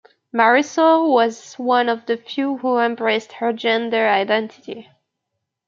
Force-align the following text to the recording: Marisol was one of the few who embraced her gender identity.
Marisol 0.33 1.13
was 1.13 1.53
one 1.59 1.87
of 1.87 2.07
the 2.07 2.17
few 2.17 2.57
who 2.57 2.79
embraced 2.79 3.33
her 3.33 3.53
gender 3.53 4.07
identity. 4.07 4.89